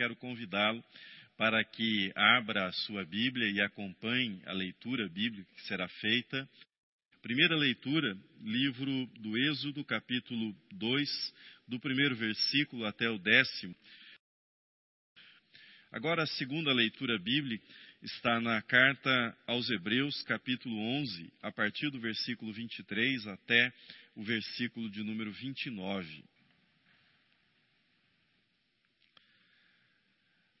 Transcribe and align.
quero 0.00 0.16
convidá-lo 0.16 0.82
para 1.36 1.62
que 1.62 2.10
abra 2.16 2.68
a 2.68 2.72
sua 2.72 3.04
Bíblia 3.04 3.50
e 3.50 3.60
acompanhe 3.60 4.40
a 4.46 4.52
leitura 4.54 5.06
bíblica 5.10 5.52
que 5.54 5.66
será 5.66 5.86
feita. 5.88 6.48
Primeira 7.20 7.54
leitura, 7.54 8.16
livro 8.40 9.06
do 9.20 9.36
Êxodo, 9.36 9.84
capítulo 9.84 10.56
2, 10.72 11.34
do 11.68 11.78
primeiro 11.78 12.16
versículo 12.16 12.86
até 12.86 13.10
o 13.10 13.18
décimo. 13.18 13.76
Agora, 15.92 16.22
a 16.22 16.26
segunda 16.28 16.72
leitura 16.72 17.18
bíblica 17.18 17.66
está 18.00 18.40
na 18.40 18.62
carta 18.62 19.36
aos 19.46 19.68
Hebreus, 19.68 20.22
capítulo 20.22 20.78
11, 20.78 21.30
a 21.42 21.52
partir 21.52 21.90
do 21.90 22.00
versículo 22.00 22.54
23 22.54 23.26
até 23.26 23.70
o 24.16 24.22
versículo 24.22 24.88
de 24.88 25.02
número 25.02 25.30
29. 25.30 26.24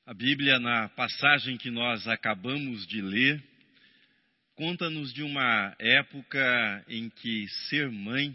A 0.06 0.14
Bíblia, 0.14 0.58
na 0.58 0.88
passagem 0.88 1.58
que 1.58 1.70
nós 1.70 2.08
acabamos 2.08 2.86
de 2.86 3.02
ler, 3.02 3.40
conta-nos 4.56 5.12
de 5.12 5.22
uma 5.22 5.76
época 5.78 6.84
em 6.88 7.10
que 7.10 7.46
ser 7.68 7.90
mãe 7.90 8.34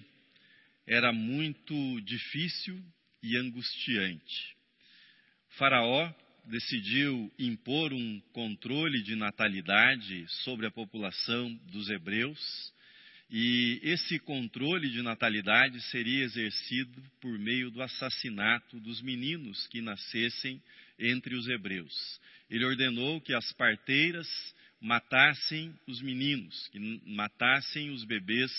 era 0.86 1.12
muito 1.12 2.00
difícil 2.02 2.82
e 3.22 3.36
angustiante. 3.36 4.56
Faraó 5.58 6.14
decidiu 6.46 7.34
impor 7.38 7.92
um 7.92 8.22
controle 8.32 9.02
de 9.02 9.16
natalidade 9.16 10.26
sobre 10.44 10.68
a 10.68 10.72
população 10.72 11.52
dos 11.72 11.90
hebreus, 11.90 12.73
e 13.30 13.80
esse 13.82 14.20
controle 14.20 14.88
de 14.92 15.02
natalidade 15.02 15.82
seria 15.90 16.23
exercido 16.23 17.02
por 17.20 17.38
meio 17.40 17.72
do 17.72 17.82
assassinato 17.82 18.80
dos 18.80 19.02
meninos 19.02 19.66
que 19.68 19.82
nascessem 19.82 20.62
entre 20.99 21.35
os 21.35 21.48
hebreus. 21.48 22.20
Ele 22.49 22.66
ordenou 22.66 23.20
que 23.22 23.34
as 23.34 23.52
parteiras 23.53 24.28
matassem 24.81 25.73
os 25.88 26.02
meninos, 26.02 26.67
que 26.67 26.80
matassem 27.08 27.89
os 27.89 28.03
bebês 28.03 28.52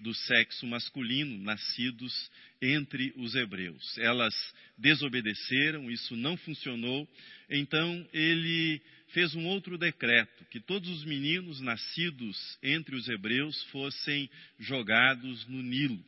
do 0.00 0.14
sexo 0.14 0.66
masculino 0.66 1.36
nascidos 1.38 2.30
entre 2.62 3.12
os 3.16 3.34
hebreus. 3.34 3.98
Elas 3.98 4.34
desobedeceram, 4.78 5.90
isso 5.90 6.16
não 6.16 6.36
funcionou, 6.38 7.06
então 7.50 8.08
ele 8.12 8.80
fez 9.08 9.34
um 9.34 9.46
outro 9.46 9.76
decreto, 9.76 10.44
que 10.46 10.58
todos 10.58 10.88
os 10.88 11.04
meninos 11.04 11.60
nascidos 11.60 12.58
entre 12.62 12.96
os 12.96 13.06
hebreus 13.08 13.62
fossem 13.64 14.30
jogados 14.58 15.46
no 15.46 15.62
Nilo. 15.62 16.02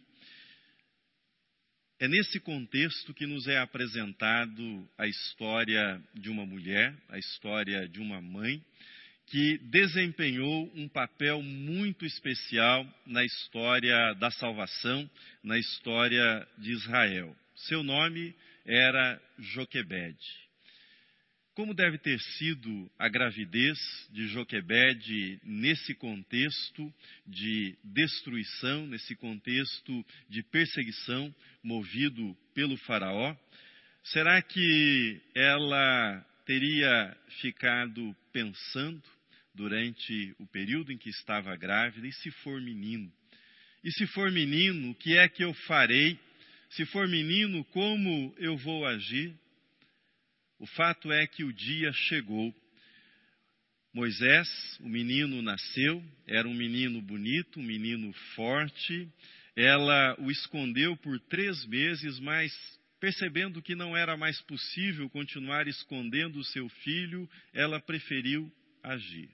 É 1.98 2.06
nesse 2.06 2.38
contexto 2.40 3.14
que 3.14 3.26
nos 3.26 3.48
é 3.48 3.56
apresentado 3.58 4.86
a 4.98 5.06
história 5.06 5.98
de 6.12 6.28
uma 6.28 6.44
mulher, 6.44 6.94
a 7.08 7.18
história 7.18 7.88
de 7.88 8.00
uma 8.00 8.20
mãe, 8.20 8.62
que 9.24 9.56
desempenhou 9.70 10.70
um 10.74 10.88
papel 10.88 11.40
muito 11.40 12.04
especial 12.04 12.86
na 13.06 13.24
história 13.24 14.12
da 14.14 14.30
salvação, 14.30 15.08
na 15.42 15.58
história 15.58 16.46
de 16.58 16.72
Israel. 16.72 17.34
Seu 17.54 17.82
nome 17.82 18.34
era 18.66 19.18
Joquebede. 19.38 20.45
Como 21.56 21.72
deve 21.72 21.96
ter 21.96 22.20
sido 22.20 22.92
a 22.98 23.08
gravidez 23.08 23.78
de 24.12 24.28
Joquebede 24.28 25.40
nesse 25.42 25.94
contexto 25.94 26.92
de 27.26 27.74
destruição, 27.82 28.86
nesse 28.86 29.16
contexto 29.16 30.04
de 30.28 30.42
perseguição 30.42 31.34
movido 31.62 32.36
pelo 32.54 32.76
Faraó? 32.76 33.34
Será 34.04 34.42
que 34.42 35.18
ela 35.34 36.26
teria 36.44 37.16
ficado 37.40 38.14
pensando 38.34 39.02
durante 39.54 40.36
o 40.38 40.46
período 40.48 40.92
em 40.92 40.98
que 40.98 41.08
estava 41.08 41.56
grávida? 41.56 42.06
E 42.06 42.12
se 42.12 42.30
for 42.42 42.60
menino? 42.60 43.10
E 43.82 43.90
se 43.92 44.06
for 44.08 44.30
menino, 44.30 44.90
o 44.90 44.94
que 44.94 45.16
é 45.16 45.26
que 45.26 45.42
eu 45.42 45.54
farei? 45.66 46.20
Se 46.68 46.84
for 46.84 47.08
menino, 47.08 47.64
como 47.64 48.34
eu 48.36 48.58
vou 48.58 48.84
agir? 48.84 49.34
O 50.58 50.66
fato 50.66 51.12
é 51.12 51.26
que 51.26 51.44
o 51.44 51.52
dia 51.52 51.92
chegou. 51.92 52.54
Moisés, 53.92 54.48
o 54.80 54.88
menino 54.88 55.40
nasceu, 55.42 56.02
era 56.26 56.46
um 56.46 56.54
menino 56.54 57.00
bonito, 57.00 57.60
um 57.60 57.62
menino 57.62 58.12
forte. 58.34 59.08
Ela 59.54 60.14
o 60.18 60.30
escondeu 60.30 60.96
por 60.98 61.18
três 61.20 61.64
meses, 61.66 62.18
mas 62.20 62.52
percebendo 63.00 63.62
que 63.62 63.74
não 63.74 63.96
era 63.96 64.16
mais 64.16 64.40
possível 64.42 65.08
continuar 65.10 65.66
escondendo 65.66 66.38
o 66.38 66.44
seu 66.44 66.68
filho, 66.68 67.28
ela 67.52 67.80
preferiu 67.80 68.50
agir. 68.82 69.30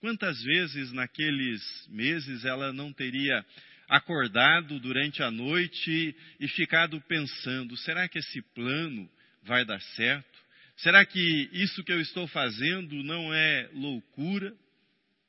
Quantas 0.00 0.42
vezes 0.42 0.92
naqueles 0.92 1.62
meses 1.88 2.44
ela 2.44 2.72
não 2.72 2.92
teria 2.92 3.44
acordado 3.88 4.78
durante 4.78 5.22
a 5.22 5.30
noite 5.30 6.14
e 6.38 6.48
ficado 6.48 7.00
pensando: 7.02 7.76
será 7.78 8.08
que 8.08 8.18
esse 8.18 8.42
plano 8.54 9.08
vai 9.42 9.64
dar 9.64 9.80
certo? 9.80 10.33
Será 10.76 11.04
que 11.06 11.48
isso 11.52 11.84
que 11.84 11.92
eu 11.92 12.00
estou 12.00 12.26
fazendo 12.28 13.02
não 13.04 13.32
é 13.32 13.70
loucura? 13.72 14.54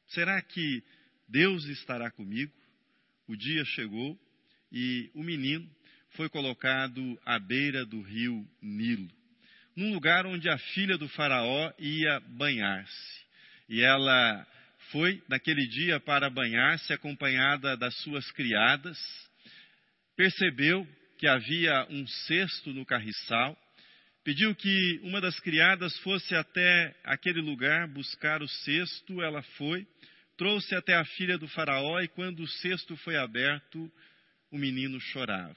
Será 0.08 0.42
que 0.42 0.84
Deus 1.30 1.66
estará 1.66 2.10
comigo? 2.10 2.52
O 3.28 3.36
dia 3.36 3.64
chegou 3.66 4.20
e 4.72 5.10
o 5.14 5.24
menino 5.24 5.70
foi 6.12 6.30
colocado 6.30 7.20
à 7.26 7.38
beira 7.38 7.86
do 7.86 8.02
rio 8.02 8.48
Nilo, 8.62 9.10
num 9.76 9.94
lugar 9.94 10.26
onde 10.26 10.50
a 10.50 10.58
filha 10.58 10.98
do 10.98 11.08
Faraó 11.10 11.72
ia 11.78 12.20
banhar-se. 12.22 13.26
E 13.70 13.82
ela 13.82 14.48
foi 14.92 15.22
naquele 15.28 15.68
dia 15.68 16.00
para 16.00 16.30
banhar-se, 16.30 16.94
acompanhada 16.94 17.76
das 17.76 17.96
suas 18.02 18.30
criadas, 18.32 18.98
percebeu 20.16 20.88
que 21.18 21.28
havia 21.28 21.86
um 21.90 22.06
cesto 22.08 22.74
no 22.74 22.86
carriçal 22.86 23.58
Pediu 24.26 24.56
que 24.56 25.00
uma 25.04 25.22
das 25.22 25.40
criadas 25.40 25.96
fosse 26.00 26.34
até 26.34 26.96
aquele 27.04 27.40
lugar 27.42 27.88
buscar 27.88 28.42
o 28.42 28.48
cesto, 28.48 29.22
ela 29.22 29.44
foi, 29.56 29.86
trouxe 30.36 30.74
até 30.74 30.96
a 30.96 31.06
filha 31.06 31.38
do 31.38 31.48
Faraó, 31.48 32.02
e 32.02 32.08
quando 32.08 32.40
o 32.40 32.48
cesto 32.48 32.98
foi 32.98 33.18
aberto, 33.18 33.92
o 34.50 34.58
menino 34.58 35.00
chorava. 35.00 35.56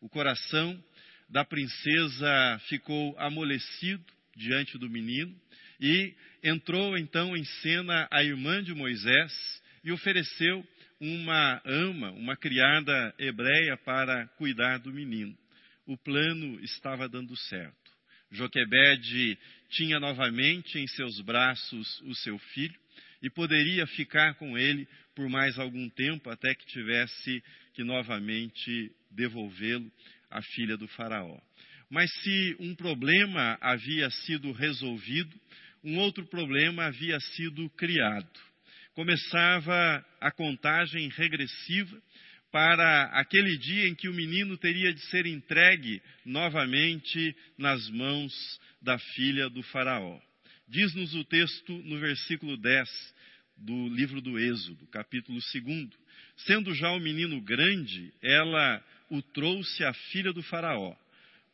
O 0.00 0.08
coração 0.08 0.80
da 1.28 1.44
princesa 1.44 2.60
ficou 2.68 3.18
amolecido 3.18 4.04
diante 4.36 4.78
do 4.78 4.88
menino, 4.88 5.34
e 5.80 6.14
entrou 6.40 6.96
então 6.96 7.36
em 7.36 7.44
cena 7.44 8.06
a 8.12 8.22
irmã 8.22 8.62
de 8.62 8.72
Moisés 8.74 9.32
e 9.82 9.90
ofereceu 9.90 10.64
uma 11.00 11.60
ama, 11.64 12.12
uma 12.12 12.36
criada 12.36 13.12
hebreia, 13.18 13.76
para 13.76 14.28
cuidar 14.38 14.78
do 14.78 14.92
menino. 14.92 15.36
O 15.84 15.98
plano 15.98 16.62
estava 16.62 17.08
dando 17.08 17.36
certo. 17.36 17.83
Joquebede 18.34 19.38
tinha 19.70 20.00
novamente 20.00 20.78
em 20.78 20.86
seus 20.88 21.20
braços 21.20 22.00
o 22.02 22.14
seu 22.14 22.38
filho 22.38 22.78
e 23.22 23.30
poderia 23.30 23.86
ficar 23.86 24.34
com 24.34 24.58
ele 24.58 24.86
por 25.14 25.28
mais 25.28 25.58
algum 25.58 25.88
tempo 25.88 26.28
até 26.28 26.54
que 26.54 26.66
tivesse 26.66 27.42
que 27.72 27.84
novamente 27.84 28.92
devolvê-lo 29.10 29.90
à 30.30 30.42
filha 30.42 30.76
do 30.76 30.88
Faraó. 30.88 31.38
Mas 31.88 32.12
se 32.22 32.56
um 32.58 32.74
problema 32.74 33.56
havia 33.60 34.10
sido 34.10 34.52
resolvido, 34.52 35.34
um 35.82 35.98
outro 35.98 36.26
problema 36.26 36.86
havia 36.86 37.20
sido 37.20 37.70
criado. 37.70 38.40
Começava 38.94 40.04
a 40.20 40.30
contagem 40.30 41.08
regressiva 41.08 42.02
para 42.54 43.06
aquele 43.06 43.58
dia 43.58 43.88
em 43.88 43.96
que 43.96 44.08
o 44.08 44.14
menino 44.14 44.56
teria 44.56 44.94
de 44.94 45.00
ser 45.06 45.26
entregue 45.26 46.00
novamente 46.24 47.34
nas 47.58 47.90
mãos 47.90 48.32
da 48.80 48.96
filha 48.96 49.50
do 49.50 49.60
Faraó. 49.64 50.20
Diz-nos 50.68 51.16
o 51.16 51.24
texto 51.24 51.72
no 51.72 51.98
versículo 51.98 52.56
10 52.56 52.88
do 53.56 53.88
livro 53.88 54.20
do 54.20 54.38
Êxodo, 54.38 54.86
capítulo 54.86 55.40
2. 55.52 55.88
Sendo 56.46 56.72
já 56.76 56.92
o 56.92 57.00
menino 57.00 57.40
grande, 57.40 58.14
ela 58.22 58.80
o 59.10 59.20
trouxe 59.20 59.82
à 59.82 59.92
filha 59.92 60.32
do 60.32 60.44
Faraó. 60.44 60.94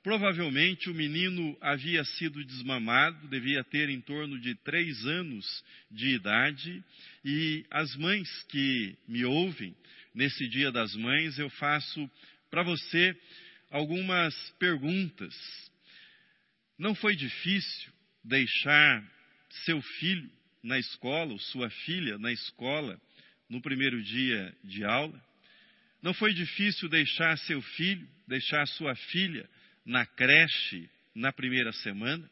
Provavelmente 0.03 0.91
o 0.91 0.95
menino 0.95 1.57
havia 1.63 2.05
sido 2.05 2.45
desmamado, 2.45 3.27
devia 3.29 3.65
ter 3.65 3.89
em 3.89 4.03
torno 4.03 4.39
de 4.39 4.55
três 4.57 5.07
anos 5.07 5.65
de 5.91 6.15
idade, 6.15 6.85
e 7.25 7.65
as 7.71 7.97
mães 7.97 8.29
que 8.51 8.99
me 9.09 9.25
ouvem 9.25 9.75
nesse 10.15 10.49
Dia 10.49 10.73
das 10.73 10.95
Mães, 10.95 11.39
eu 11.39 11.49
faço 11.51 12.11
para 12.51 12.63
você 12.63 13.17
algumas 13.71 14.35
perguntas. 14.59 15.35
Não 16.79 16.95
foi 16.95 17.15
difícil 17.15 17.93
deixar 18.25 19.05
seu 19.65 19.81
filho 19.81 20.31
na 20.63 20.79
escola, 20.79 21.33
ou 21.33 21.39
sua 21.39 21.71
filha 21.71 22.19
na 22.19 22.33
escola, 22.33 23.01
no 23.49 23.61
primeiro 23.61 24.03
dia 24.03 24.55
de 24.65 24.85
aula? 24.85 25.21
Não 26.03 26.15
foi 26.15 26.33
difícil 26.33 26.89
deixar 26.89 27.37
seu 27.39 27.61
filho, 27.61 28.07
deixar 28.27 28.67
sua 28.67 28.95
filha 28.95 29.49
na 29.85 30.07
creche 30.07 30.89
na 31.15 31.33
primeira 31.33 31.73
semana? 31.73 32.29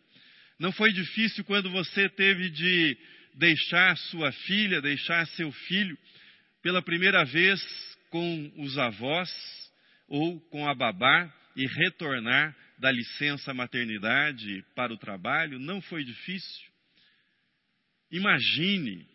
Não 0.58 0.72
foi 0.72 0.92
difícil 0.92 1.44
quando 1.44 1.70
você 1.70 2.08
teve 2.08 2.50
de 2.50 2.98
deixar 3.34 3.96
sua 3.96 4.32
filha, 4.32 4.80
deixar 4.80 5.26
seu 5.28 5.52
filho 5.52 5.96
pela 6.62 6.82
primeira 6.82 7.24
vez 7.24 7.60
com 8.10 8.52
os 8.56 8.76
avós 8.78 9.30
ou 10.08 10.40
com 10.50 10.68
a 10.68 10.74
babá 10.74 11.32
e 11.54 11.66
retornar 11.66 12.56
da 12.78 12.90
licença 12.90 13.52
maternidade 13.52 14.64
para 14.74 14.92
o 14.92 14.98
trabalho? 14.98 15.58
Não 15.58 15.80
foi 15.82 16.04
difícil. 16.04 16.68
Imagine, 18.10 19.06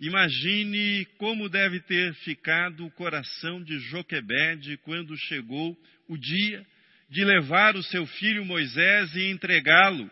imagine 0.00 1.04
como 1.18 1.48
deve 1.48 1.80
ter 1.80 2.14
ficado 2.16 2.86
o 2.86 2.90
coração 2.92 3.62
de 3.62 3.78
Joquebede 3.80 4.76
quando 4.78 5.16
chegou 5.16 5.76
o 6.08 6.16
dia 6.16 6.64
de 7.10 7.24
levar 7.24 7.74
o 7.74 7.82
seu 7.82 8.06
filho 8.06 8.44
Moisés 8.44 9.14
e 9.16 9.30
entregá-lo 9.30 10.10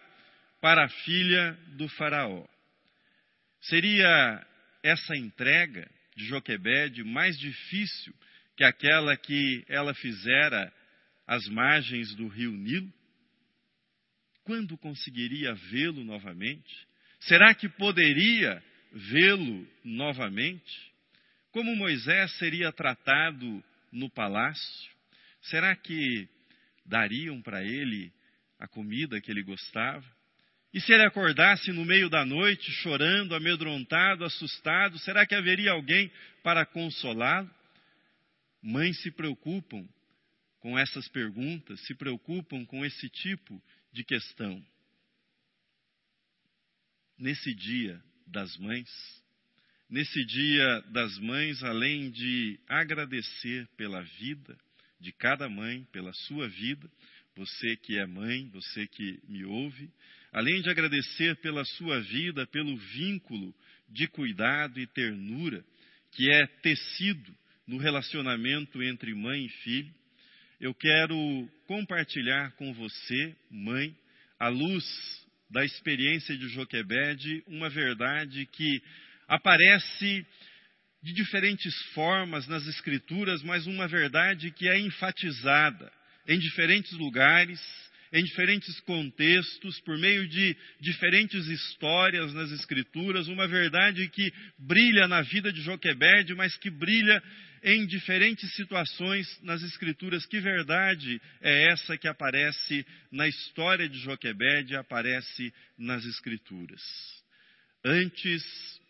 para 0.61 0.85
a 0.85 0.89
filha 0.89 1.53
do 1.77 1.89
Faraó. 1.91 2.45
Seria 3.61 4.47
essa 4.83 5.17
entrega 5.17 5.89
de 6.17 6.25
Joquebede 6.25 7.05
mais 7.05 7.39
difícil 7.39 8.15
que 8.57 8.65
aquela 8.65 9.17
que 9.17 9.65
ela 9.69 9.95
fizera 9.95 10.73
às 11.27 11.47
margens 11.49 12.15
do 12.15 12.27
rio 12.27 12.53
Nilo? 12.53 12.93
Quando 14.43 14.79
conseguiria 14.79 15.55
vê-lo 15.55 16.03
novamente? 16.05 16.87
Será 17.21 17.55
que 17.55 17.69
poderia 17.69 18.63
vê-lo 18.93 19.69
novamente? 19.85 20.93
Como 21.51 21.77
Moisés 21.77 22.33
seria 22.39 22.73
tratado 22.73 23.63
no 23.93 24.09
palácio? 24.09 24.91
Será 25.43 25.75
que 25.77 26.29
dariam 26.85 27.43
para 27.43 27.63
ele 27.63 28.13
a 28.59 28.67
comida 28.67 29.21
que 29.21 29.31
ele 29.31 29.43
gostava? 29.43 30.16
E 30.77 30.81
se 30.83 30.93
ele 30.93 31.05
acordasse 31.05 31.73
no 31.73 31.87
meio 31.87 32.11
da 32.11 32.23
noite, 32.23 32.71
chorando, 32.71 33.35
amedrontado, 33.35 34.27
assustado, 34.27 34.99
será 34.99 35.25
que 35.25 35.35
haveria 35.35 35.73
alguém 35.73 36.13
para 36.43 36.67
consolá-lo? 36.67 37.51
Mães 38.61 39.01
se 39.01 39.11
preocupam 39.11 39.89
com 40.61 40.79
essas 40.79 41.09
perguntas, 41.09 41.81
se 41.87 41.95
preocupam 41.95 42.67
com 42.67 42.85
esse 42.85 43.09
tipo 43.09 43.59
de 43.91 44.05
questão. 44.05 44.63
Nesse 47.17 47.55
dia 47.55 47.99
das 48.27 48.55
mães, 48.59 48.91
nesse 49.89 50.27
dia 50.27 50.83
das 50.91 51.19
mães, 51.21 51.63
além 51.63 52.11
de 52.11 52.61
agradecer 52.69 53.67
pela 53.79 54.03
vida 54.03 54.55
de 55.01 55.11
cada 55.11 55.49
mãe, 55.49 55.85
pela 55.85 56.13
sua 56.13 56.47
vida, 56.51 56.87
você 57.35 57.77
que 57.77 57.99
é 57.99 58.05
mãe, 58.05 58.47
você 58.51 58.87
que 58.87 59.19
me 59.27 59.43
ouve, 59.47 59.91
além 60.37 60.61
de 60.61 60.69
agradecer 60.69 61.35
pela 61.37 61.65
sua 61.65 61.99
vida, 61.99 62.47
pelo 62.49 62.77
vínculo 62.77 63.55
de 63.89 64.07
cuidado 64.07 64.79
e 64.79 64.87
ternura 64.87 65.65
que 66.13 66.31
é 66.31 66.47
tecido 66.61 67.35
no 67.67 67.79
relacionamento 67.79 68.83
entre 68.83 69.15
mãe 69.15 69.47
e 69.47 69.49
filho, 69.49 69.95
eu 70.61 70.75
quero 70.75 71.17
compartilhar 71.67 72.53
com 72.57 72.71
você, 72.75 73.35
mãe, 73.51 73.97
à 74.39 74.49
luz 74.49 74.85
da 75.49 75.65
experiência 75.65 76.37
de 76.37 76.49
Joquebede, 76.49 77.43
uma 77.47 77.71
verdade 77.71 78.45
que 78.45 78.83
aparece 79.27 80.27
de 81.03 81.15
diferentes 81.15 81.75
formas 81.95 82.47
nas 82.47 82.67
Escrituras, 82.67 83.43
mas 83.43 83.67
uma 83.67 83.89
verdade 83.89 84.51
que 84.51 84.69
é 84.69 84.79
enfatizada 84.79 85.91
em 86.29 86.39
diferentes 86.39 86.93
lugares, 86.93 87.59
em 88.13 88.23
diferentes 88.25 88.79
contextos, 88.81 89.81
por 89.81 89.99
meio 89.99 90.29
de 90.29 90.57
diferentes 90.81 91.47
histórias 91.47 92.33
nas 92.33 92.51
Escrituras, 92.53 93.29
uma 93.29 93.49
verdade 93.49 94.09
que 94.09 94.33
brilha 94.59 95.09
na 95.09 95.23
vida 95.23 95.53
de 95.53 95.61
Joquebede, 95.63 96.35
mas 96.35 96.57
que 96.57 96.71
brilha 96.71 97.23
em 97.63 97.87
diferentes 97.87 98.55
situações 98.55 99.27
nas 99.43 99.63
Escrituras. 99.63 100.25
Que 100.27 100.41
verdade 100.41 101.21
é 101.41 101.73
essa 101.73 101.99
que 101.99 102.07
aparece 102.07 102.87
na 103.11 103.27
história 103.27 103.89
de 103.89 103.99
Joquebede, 103.99 104.77
aparece 104.77 105.53
nas 105.77 106.05
Escrituras? 106.05 106.83
Antes 107.85 108.43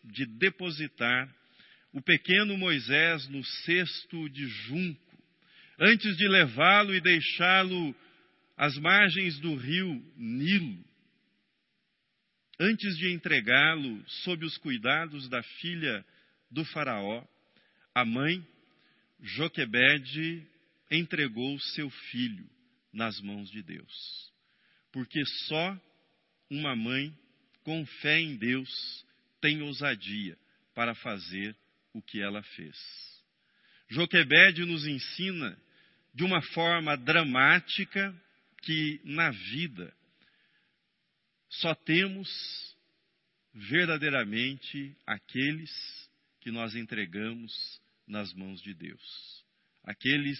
de 0.04 0.26
depositar 0.26 1.28
o 1.92 2.02
pequeno 2.02 2.56
Moisés 2.58 3.26
no 3.28 3.42
cesto 3.42 4.28
de 4.28 4.46
junco, 4.46 5.18
antes 5.78 6.16
de 6.16 6.28
levá-lo 6.28 6.94
e 6.94 7.00
deixá-lo 7.00 7.94
às 8.56 8.76
margens 8.78 9.38
do 9.40 9.54
rio 9.54 10.02
Nilo, 10.16 10.84
antes 12.58 12.96
de 12.96 13.12
entregá-lo 13.12 14.02
sob 14.24 14.44
os 14.44 14.56
cuidados 14.58 15.28
da 15.28 15.42
filha 15.42 16.04
do 16.50 16.64
Faraó, 16.64 17.22
a 17.94 18.04
mãe, 18.04 18.46
Joquebede, 19.20 20.46
entregou 20.90 21.58
seu 21.58 21.90
filho 21.90 22.48
nas 22.92 23.20
mãos 23.20 23.50
de 23.50 23.62
Deus. 23.62 24.32
Porque 24.92 25.22
só 25.48 25.80
uma 26.50 26.74
mãe 26.74 27.12
com 27.62 27.84
fé 27.84 28.20
em 28.20 28.36
Deus 28.36 28.70
tem 29.40 29.60
ousadia 29.62 30.38
para 30.74 30.94
fazer 30.94 31.54
o 31.92 32.00
que 32.00 32.20
ela 32.22 32.42
fez. 32.42 32.76
Joquebede 33.88 34.64
nos 34.64 34.86
ensina 34.86 35.58
de 36.14 36.24
uma 36.24 36.40
forma 36.52 36.96
dramática 36.96 38.14
que 38.66 39.00
na 39.04 39.30
vida 39.30 39.94
só 41.48 41.72
temos 41.72 42.28
verdadeiramente 43.54 44.96
aqueles 45.06 45.70
que 46.40 46.50
nós 46.50 46.74
entregamos 46.74 47.52
nas 48.08 48.34
mãos 48.34 48.60
de 48.60 48.74
Deus, 48.74 49.44
aqueles 49.84 50.38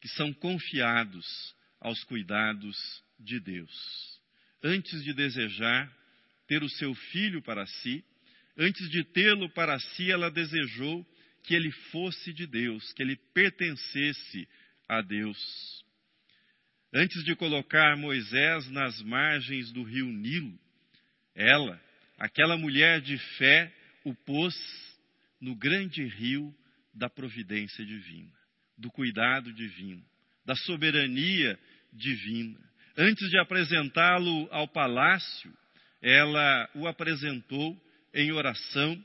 que 0.00 0.08
são 0.08 0.32
confiados 0.32 1.54
aos 1.80 2.02
cuidados 2.04 2.76
de 3.20 3.38
Deus. 3.38 4.20
Antes 4.60 5.04
de 5.04 5.14
desejar 5.14 5.96
ter 6.48 6.64
o 6.64 6.68
seu 6.68 6.92
filho 6.92 7.40
para 7.40 7.64
si, 7.66 8.04
antes 8.56 8.90
de 8.90 9.04
tê-lo 9.04 9.48
para 9.50 9.78
si, 9.78 10.10
ela 10.10 10.28
desejou 10.28 11.06
que 11.44 11.54
ele 11.54 11.70
fosse 11.92 12.32
de 12.32 12.48
Deus, 12.48 12.92
que 12.94 13.02
ele 13.02 13.14
pertencesse 13.32 14.48
a 14.88 15.00
Deus. 15.00 15.77
Antes 16.92 17.22
de 17.24 17.36
colocar 17.36 17.96
Moisés 17.98 18.70
nas 18.70 19.00
margens 19.02 19.70
do 19.72 19.82
rio 19.82 20.06
Nilo, 20.06 20.58
ela, 21.34 21.78
aquela 22.18 22.56
mulher 22.56 23.02
de 23.02 23.18
fé, 23.36 23.72
o 24.04 24.14
pôs 24.14 24.54
no 25.38 25.54
grande 25.54 26.02
rio 26.04 26.54
da 26.94 27.10
providência 27.10 27.84
divina, 27.84 28.32
do 28.76 28.90
cuidado 28.90 29.52
divino, 29.52 30.02
da 30.46 30.56
soberania 30.56 31.58
divina. 31.92 32.58
Antes 32.96 33.28
de 33.28 33.38
apresentá-lo 33.38 34.48
ao 34.50 34.66
palácio, 34.66 35.52
ela 36.00 36.70
o 36.74 36.86
apresentou 36.86 37.78
em 38.14 38.32
oração 38.32 39.04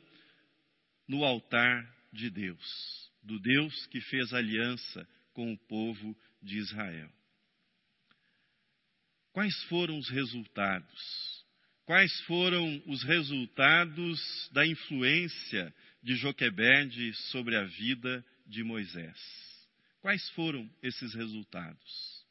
no 1.06 1.26
altar 1.26 1.86
de 2.14 2.30
Deus, 2.30 3.12
do 3.22 3.38
Deus 3.40 3.86
que 3.88 4.00
fez 4.00 4.34
aliança 4.34 5.06
com 5.34 5.52
o 5.52 5.58
povo 5.68 6.16
de 6.42 6.58
Israel. 6.58 7.12
Quais 9.34 9.64
foram 9.64 9.98
os 9.98 10.10
resultados? 10.10 11.44
Quais 11.86 12.14
foram 12.22 12.82
os 12.86 13.04
resultados 13.04 14.50
da 14.54 14.66
influência 14.66 15.74
de 16.04 16.16
Joquebede 16.16 17.14
sobre 17.32 17.56
a 17.58 17.64
vida 17.64 18.24
de 18.46 18.64
Moisés? 18.64 19.18
Quais 20.02 20.30
foram 20.30 20.70
esses 20.84 21.16
resultados? 21.16 22.24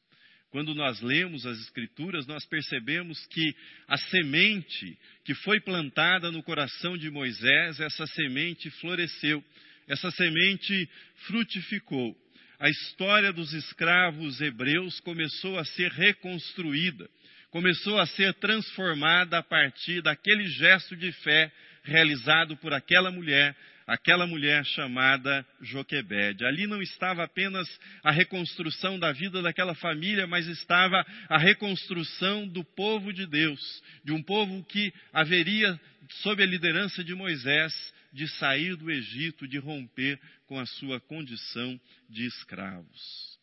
Quando 0.50 0.74
nós 0.74 1.00
lemos 1.00 1.44
as 1.44 1.58
Escrituras, 1.62 2.24
nós 2.26 2.46
percebemos 2.46 3.26
que 3.26 3.56
a 3.88 3.96
semente 3.96 4.96
que 5.24 5.34
foi 5.34 5.60
plantada 5.60 6.30
no 6.30 6.42
coração 6.42 6.96
de 6.96 7.10
Moisés, 7.10 7.80
essa 7.80 8.06
semente 8.06 8.70
floresceu, 8.70 9.44
essa 9.88 10.10
semente 10.12 10.88
frutificou 11.26 12.16
a 12.62 12.70
história 12.70 13.32
dos 13.32 13.52
escravos 13.52 14.40
hebreus 14.40 15.00
começou 15.00 15.58
a 15.58 15.64
ser 15.64 15.90
reconstruída, 15.90 17.10
começou 17.50 17.98
a 17.98 18.06
ser 18.06 18.32
transformada 18.34 19.38
a 19.38 19.42
partir 19.42 20.00
daquele 20.00 20.46
gesto 20.46 20.94
de 20.94 21.10
fé 21.10 21.50
realizado 21.82 22.56
por 22.58 22.72
aquela 22.72 23.10
mulher, 23.10 23.56
aquela 23.84 24.28
mulher 24.28 24.64
chamada 24.64 25.44
Joquebede. 25.60 26.44
Ali 26.44 26.68
não 26.68 26.80
estava 26.80 27.24
apenas 27.24 27.66
a 28.04 28.12
reconstrução 28.12 28.96
da 28.96 29.10
vida 29.10 29.42
daquela 29.42 29.74
família, 29.74 30.28
mas 30.28 30.46
estava 30.46 31.04
a 31.28 31.38
reconstrução 31.38 32.46
do 32.46 32.62
povo 32.62 33.12
de 33.12 33.26
Deus, 33.26 33.82
de 34.04 34.12
um 34.12 34.22
povo 34.22 34.62
que 34.66 34.94
haveria, 35.12 35.80
sob 36.22 36.40
a 36.40 36.46
liderança 36.46 37.02
de 37.02 37.12
Moisés, 37.12 37.72
de 38.12 38.28
sair 38.38 38.76
do 38.76 38.90
Egito, 38.90 39.48
de 39.48 39.58
romper 39.58 40.20
com 40.46 40.58
a 40.58 40.66
sua 40.66 41.00
condição 41.00 41.80
de 42.08 42.26
escravos. 42.26 43.38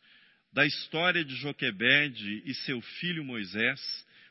Da 0.54 0.66
história 0.66 1.24
de 1.24 1.36
Joquebede 1.36 2.44
e 2.46 2.54
seu 2.54 2.82
filho 2.82 3.24
Moisés, 3.24 3.80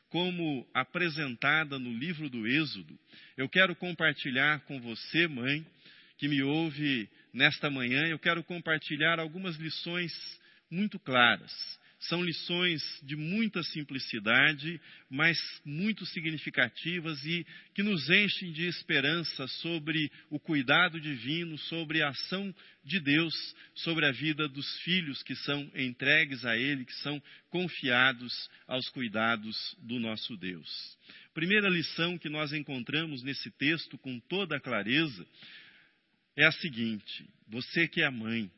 como 0.09 0.67
apresentada 0.73 1.77
no 1.77 1.93
livro 1.93 2.29
do 2.29 2.47
Êxodo, 2.47 2.97
eu 3.37 3.47
quero 3.47 3.75
compartilhar 3.75 4.61
com 4.61 4.79
você, 4.81 5.27
mãe, 5.27 5.65
que 6.17 6.27
me 6.27 6.41
ouve 6.41 7.09
nesta 7.33 7.69
manhã, 7.69 8.07
eu 8.07 8.19
quero 8.19 8.43
compartilhar 8.43 9.19
algumas 9.19 9.55
lições 9.55 10.11
muito 10.69 10.99
claras. 10.99 11.51
São 11.99 12.23
lições 12.23 12.81
de 13.03 13.17
muita 13.17 13.61
simplicidade, 13.61 14.79
mas 15.09 15.37
muito 15.65 16.05
significativas 16.05 17.21
e 17.25 17.45
que 17.75 17.83
nos 17.83 18.09
enchem 18.09 18.53
de 18.53 18.65
esperança 18.67 19.45
sobre 19.47 20.09
o 20.29 20.39
cuidado 20.39 20.99
divino, 20.99 21.57
sobre 21.57 22.01
a 22.01 22.07
ação 22.07 22.55
de 22.85 23.01
Deus, 23.01 23.33
sobre 23.75 24.05
a 24.05 24.11
vida 24.11 24.47
dos 24.47 24.79
filhos 24.79 25.21
que 25.23 25.35
são 25.35 25.69
entregues 25.75 26.45
a 26.45 26.57
Ele, 26.57 26.85
que 26.85 26.95
são 26.95 27.21
confiados 27.49 28.49
aos 28.65 28.87
cuidados 28.89 29.75
do 29.79 29.99
nosso 29.99 30.37
Deus. 30.37 30.97
Primeira 31.33 31.67
lição 31.67 32.17
que 32.17 32.29
nós 32.29 32.53
encontramos 32.53 33.21
nesse 33.23 33.51
texto 33.51 33.97
com 33.97 34.19
toda 34.21 34.59
clareza 34.59 35.27
é 36.37 36.45
a 36.45 36.51
seguinte: 36.53 37.29
você 37.49 37.89
que 37.89 38.01
é 38.01 38.09
mãe, 38.09 38.49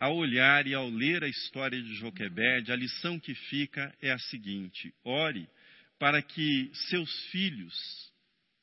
ao 0.00 0.16
olhar 0.16 0.66
e 0.66 0.74
ao 0.74 0.88
ler 0.88 1.22
a 1.22 1.28
história 1.28 1.80
de 1.80 1.94
Joquebed, 1.96 2.72
a 2.72 2.76
lição 2.76 3.20
que 3.20 3.34
fica 3.34 3.94
é 4.00 4.10
a 4.10 4.18
seguinte: 4.18 4.92
ore 5.04 5.46
para 5.98 6.22
que 6.22 6.70
seus 6.88 7.26
filhos 7.26 8.10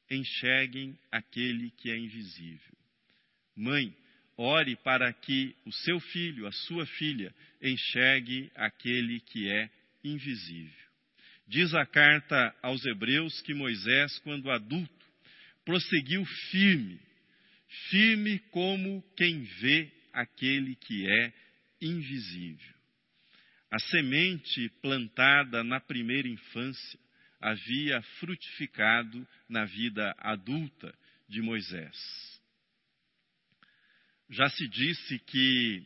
enxerguem 0.09 0.97
aquele 1.11 1.69
que 1.71 1.91
é 1.91 1.97
invisível. 1.97 2.77
Mãe, 3.55 3.95
ore 4.35 4.75
para 4.77 5.13
que 5.13 5.55
o 5.63 5.71
seu 5.71 5.99
filho, 5.99 6.47
a 6.47 6.51
sua 6.51 6.85
filha, 6.85 7.33
enxergue 7.61 8.51
aquele 8.55 9.19
que 9.19 9.49
é 9.51 9.69
invisível. 10.03 10.87
Diz 11.47 11.73
a 11.75 11.85
carta 11.85 12.53
aos 12.61 12.83
Hebreus 12.85 13.41
que 13.41 13.53
Moisés, 13.53 14.17
quando 14.19 14.49
adulto, 14.49 15.05
prosseguiu 15.63 16.25
firme 16.25 16.99
firme 17.89 18.39
como 18.51 19.03
quem 19.15 19.43
vê 19.43 19.91
aquele 20.17 20.75
que 20.75 21.07
é 21.07 21.33
invisível. 21.81 22.75
A 23.69 23.79
semente 23.79 24.69
plantada 24.81 25.63
na 25.63 25.79
primeira 25.79 26.27
infância 26.27 26.99
havia 27.39 28.01
frutificado 28.19 29.27
na 29.47 29.65
vida 29.65 30.15
adulta 30.17 30.93
de 31.29 31.41
Moisés. 31.41 31.95
Já 34.29 34.49
se 34.49 34.67
disse 34.67 35.19
que 35.19 35.83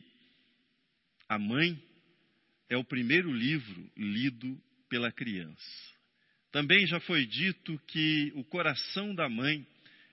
a 1.28 1.38
mãe 1.38 1.80
é 2.68 2.76
o 2.76 2.84
primeiro 2.84 3.32
livro 3.32 3.92
lido 3.96 4.60
pela 4.88 5.12
criança. 5.12 5.92
Também 6.50 6.86
já 6.86 7.00
foi 7.00 7.26
dito 7.26 7.78
que 7.86 8.32
o 8.34 8.44
coração 8.44 9.14
da 9.14 9.28
mãe 9.28 9.66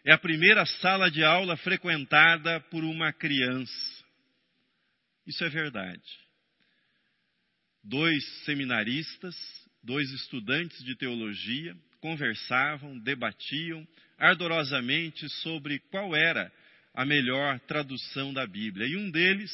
é 0.05 0.13
a 0.13 0.17
primeira 0.17 0.65
sala 0.65 1.09
de 1.11 1.23
aula 1.23 1.57
frequentada 1.57 2.59
por 2.71 2.83
uma 2.83 3.11
criança. 3.11 3.98
Isso 5.29 5.43
é 5.43 5.49
verdade. 5.49 6.01
Dois 7.83 8.25
seminaristas, 8.45 9.35
dois 9.83 10.09
estudantes 10.09 10.83
de 10.83 10.95
teologia, 10.95 11.77
conversavam, 12.01 12.97
debatiam 12.97 13.87
ardorosamente 14.17 15.29
sobre 15.43 15.77
qual 15.91 16.15
era 16.15 16.51
a 16.95 17.05
melhor 17.05 17.59
tradução 17.59 18.33
da 18.33 18.47
Bíblia. 18.47 18.87
E 18.87 18.97
um 18.97 19.11
deles 19.11 19.51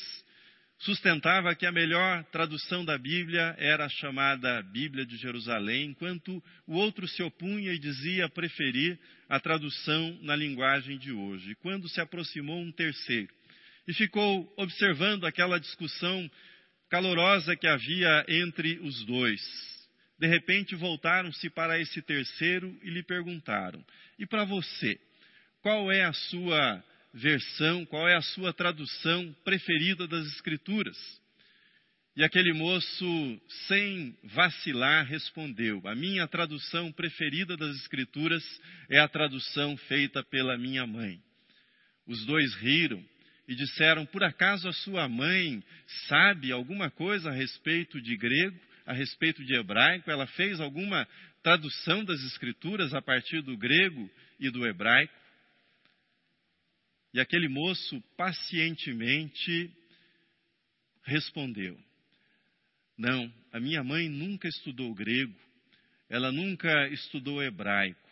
sustentava 0.77 1.53
que 1.53 1.65
a 1.65 1.74
melhor 1.74 2.24
tradução 2.32 2.86
da 2.86 2.98
Bíblia 2.98 3.53
era 3.58 3.84
a 3.84 3.89
chamada 3.89 4.63
Bíblia 4.63 5.05
de 5.05 5.17
Jerusalém, 5.17 5.89
enquanto 5.89 6.41
o 6.65 6.75
outro 6.75 7.05
se 7.05 7.22
opunha 7.22 7.74
e 7.74 7.79
dizia 7.79 8.29
preferir 8.29 8.98
a 9.27 9.41
tradução 9.41 10.17
na 10.22 10.38
linguagem 10.38 10.98
de 10.98 11.12
hoje. 11.12 11.53
Quando 11.55 11.89
se 11.89 12.00
aproximou 12.00 12.62
um 12.62 12.72
terceiro 12.72 13.34
e 13.88 13.94
ficou 13.94 14.51
observando 14.58 15.25
aquela 15.25 15.60
discussão 15.60 16.30
calorosa 16.89 17.56
que 17.56 17.68
havia 17.68 18.25
entre 18.27 18.80
os 18.80 19.04
dois, 19.06 19.42
de 20.18 20.27
repente 20.27 20.75
voltaram-se 20.75 21.50
para 21.50 21.80
esse 21.80 22.01
terceiro 22.01 22.77
e 22.82 22.89
lhe 22.89 23.04
perguntaram: 23.04 23.84
E 24.18 24.25
para 24.25 24.46
você, 24.46 25.00
qual 25.62 25.92
é 25.92 26.04
a 26.04 26.13
sua 26.13 26.84
versão, 27.13 27.86
qual 27.86 28.08
é 28.08 28.15
a 28.15 28.22
sua 28.22 28.54
tradução 28.54 29.36
preferida 29.44 30.08
das 30.08 30.25
Escrituras? 30.27 30.98
E 32.15 32.24
aquele 32.24 32.54
moço, 32.54 33.42
sem 33.68 34.18
vacilar, 34.24 35.06
respondeu: 35.06 35.82
A 35.86 35.94
minha 35.94 36.25
tradução 36.27 36.92
preferida 36.94 37.58
das 37.58 37.75
Escrituras 37.77 38.44
é 38.89 39.00
a 39.00 39.08
tradução 39.08 39.75
feita 39.75 40.24
pela 40.24 40.58
minha 40.58 40.88
mãe. 40.88 41.20
Os 42.08 42.25
dois 42.25 42.56
riram 42.56 43.04
e 43.48 43.56
disseram: 43.56 44.06
Por 44.06 44.24
acaso 44.24 44.68
a 44.68 44.74
sua 44.74 45.08
mãe 45.08 45.64
sabe 46.08 46.52
alguma 46.52 46.90
coisa 46.90 47.30
a 47.30 47.34
respeito 47.34 48.02
de 48.02 48.16
grego, 48.18 48.60
a 48.86 48.94
respeito 48.94 49.44
de 49.44 49.56
hebraico? 49.56 50.10
Ela 50.10 50.28
fez 50.28 50.60
alguma 50.60 51.08
tradução 51.44 52.04
das 52.04 52.22
Escrituras 52.24 52.94
a 52.94 53.02
partir 53.02 53.42
do 53.42 53.58
grego 53.58 54.10
e 54.40 54.50
do 54.50 54.66
hebraico? 54.66 55.14
E 57.14 57.20
aquele 57.20 57.48
moço 57.48 58.02
pacientemente 58.18 59.72
respondeu: 61.04 61.80
Não, 62.98 63.32
a 63.54 63.60
minha 63.60 63.84
mãe 63.84 64.10
nunca 64.10 64.48
estudou 64.48 64.94
grego, 64.94 65.36
ela 66.10 66.32
nunca 66.32 66.88
estudou 66.90 67.44
hebraico, 67.44 68.10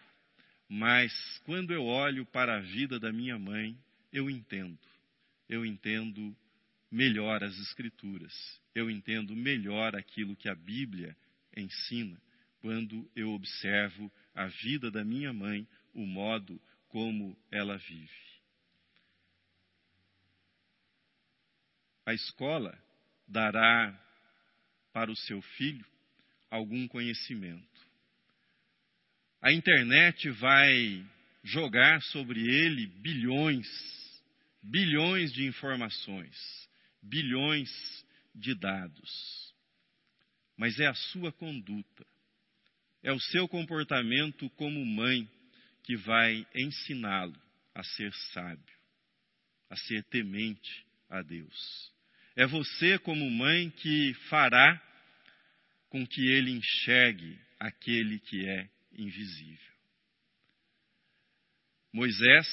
mas 0.70 1.12
quando 1.46 1.74
eu 1.74 1.84
olho 1.84 2.26
para 2.28 2.58
a 2.58 2.62
vida 2.62 3.00
da 3.00 3.12
minha 3.12 3.38
mãe, 3.38 3.76
eu 4.12 4.30
entendo. 4.30 4.80
Eu 5.48 5.66
entendo 5.66 6.36
melhor 6.92 7.44
as 7.44 7.58
Escrituras, 7.60 8.34
eu 8.76 8.90
entendo 8.90 9.36
melhor 9.36 9.96
aquilo 9.96 10.36
que 10.36 10.48
a 10.48 10.56
Bíblia 10.56 11.16
ensina 11.56 12.22
quando 12.60 13.10
eu 13.16 13.30
observo 13.32 14.12
a 14.34 14.48
vida 14.48 14.90
da 14.90 15.04
minha 15.04 15.34
mãe, 15.34 15.68
o 15.94 16.06
modo 16.06 16.62
como 16.88 17.38
ela 17.52 17.78
vive. 17.78 18.24
A 22.06 22.14
escola 22.14 22.78
dará 23.28 24.00
para 24.94 25.12
o 25.12 25.16
seu 25.16 25.42
filho 25.42 25.86
algum 26.50 26.88
conhecimento. 26.88 27.82
A 29.42 29.52
internet 29.52 30.30
vai 30.32 31.06
jogar 31.44 32.02
sobre 32.04 32.40
ele 32.40 32.88
bilhões, 32.88 33.68
bilhões 34.64 35.34
de 35.34 35.46
informações, 35.46 36.36
bilhões 37.02 37.70
de 38.34 38.56
dados. 38.56 39.54
Mas 40.58 40.80
é 40.80 40.88
a 40.88 40.94
sua 40.94 41.32
conduta, 41.32 42.06
é 43.04 43.12
o 43.12 43.20
seu 43.20 43.48
comportamento 43.48 44.50
como 44.52 44.84
mãe 44.86 45.30
que 45.84 45.98
vai 45.98 46.48
ensiná-lo 46.56 47.40
a 47.76 47.84
ser 47.84 48.14
sábio, 48.32 48.78
a 49.70 49.76
ser 49.76 50.04
temente 50.06 50.86
a 51.10 51.22
Deus. 51.22 51.92
É 52.36 52.48
você, 52.48 52.98
como 53.00 53.30
mãe, 53.30 53.70
que 53.70 54.14
fará 54.30 54.82
com 55.90 56.08
que 56.08 56.22
ele 56.30 56.52
enxergue 56.52 57.40
aquele 57.60 58.20
que 58.20 58.48
é 58.48 58.70
invisível. 58.94 59.74
Moisés, 61.92 62.48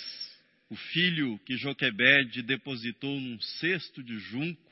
o 0.71 0.77
filho 0.77 1.39
que 1.41 1.57
Joquebede 1.57 2.43
depositou 2.43 3.21
num 3.21 3.39
cesto 3.41 4.03
de 4.03 4.19
junco, 4.19 4.71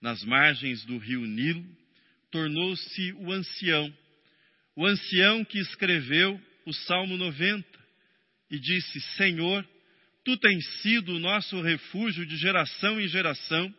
nas 0.00 0.22
margens 0.24 0.84
do 0.84 0.98
rio 0.98 1.24
Nilo, 1.24 1.66
tornou-se 2.30 3.12
o 3.14 3.32
ancião, 3.32 3.92
o 4.76 4.86
ancião 4.86 5.44
que 5.44 5.58
escreveu 5.58 6.40
o 6.66 6.72
Salmo 6.72 7.16
90 7.16 7.66
e 8.50 8.60
disse: 8.60 9.00
Senhor, 9.16 9.66
Tu 10.24 10.38
tens 10.38 10.66
sido 10.80 11.16
o 11.16 11.18
nosso 11.18 11.60
refúgio 11.60 12.24
de 12.24 12.36
geração 12.38 12.98
em 12.98 13.06
geração, 13.06 13.72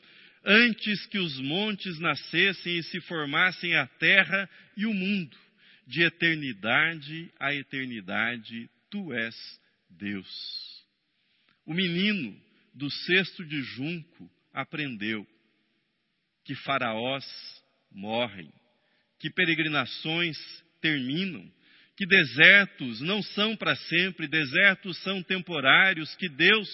antes 0.46 1.06
que 1.08 1.18
os 1.18 1.40
montes 1.40 2.00
nascessem 2.00 2.78
e 2.78 2.84
se 2.84 3.02
formassem 3.02 3.76
a 3.76 3.88
terra 3.88 4.48
e 4.78 4.86
o 4.86 4.94
mundo. 4.94 5.36
De 5.88 6.04
eternidade 6.04 7.32
a 7.40 7.54
eternidade, 7.54 8.70
tu 8.92 9.12
és 9.12 9.36
Deus. 9.90 10.75
O 11.66 11.74
menino 11.74 12.40
do 12.74 12.90
cesto 12.90 13.44
de 13.46 13.62
junco 13.62 14.30
aprendeu 14.54 15.26
que 16.44 16.54
faraós 16.56 17.26
morrem, 17.92 18.52
que 19.20 19.32
peregrinações 19.32 20.38
terminam, 20.80 21.52
que 21.98 22.06
desertos 22.06 23.02
não 23.02 23.24
são 23.24 23.56
para 23.56 23.76
sempre, 23.76 24.28
desertos 24.28 25.02
são 25.02 25.24
temporários, 25.24 26.16
que 26.16 26.30
Deus 26.30 26.70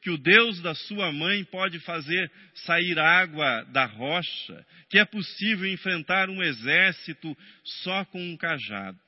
que 0.00 0.10
o 0.10 0.18
Deus 0.18 0.60
da 0.60 0.74
sua 0.74 1.10
mãe 1.10 1.44
pode 1.44 1.80
fazer 1.80 2.30
sair 2.66 2.98
água 2.98 3.62
da 3.72 3.86
rocha, 3.86 4.66
que 4.90 4.98
é 4.98 5.04
possível 5.06 5.66
enfrentar 5.66 6.28
um 6.28 6.42
exército 6.42 7.34
só 7.82 8.04
com 8.04 8.22
um 8.22 8.36
cajado. 8.36 9.00